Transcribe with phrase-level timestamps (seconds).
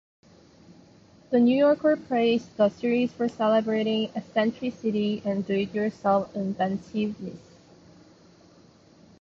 [1.29, 7.39] "The New Yorker" praised the series for "celebrating eccentricity and do-it-yourself inventiveness".